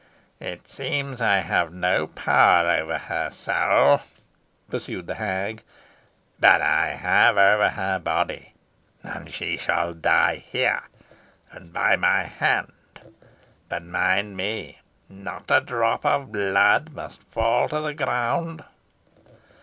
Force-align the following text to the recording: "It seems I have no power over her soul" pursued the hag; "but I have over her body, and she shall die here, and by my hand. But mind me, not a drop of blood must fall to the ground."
"It 0.39 0.67
seems 0.67 1.21
I 1.21 1.41
have 1.41 1.71
no 1.71 2.07
power 2.07 2.67
over 2.67 2.97
her 2.97 3.29
soul" 3.29 4.01
pursued 4.67 5.05
the 5.05 5.13
hag; 5.13 5.61
"but 6.39 6.59
I 6.59 6.95
have 6.95 7.37
over 7.37 7.69
her 7.69 7.99
body, 7.99 8.55
and 9.03 9.29
she 9.29 9.57
shall 9.57 9.93
die 9.93 10.37
here, 10.37 10.81
and 11.51 11.71
by 11.71 11.97
my 11.97 12.23
hand. 12.23 12.71
But 13.69 13.83
mind 13.83 14.35
me, 14.37 14.79
not 15.07 15.51
a 15.51 15.61
drop 15.61 16.03
of 16.03 16.31
blood 16.31 16.93
must 16.93 17.21
fall 17.21 17.69
to 17.69 17.79
the 17.79 17.93
ground." 17.93 18.63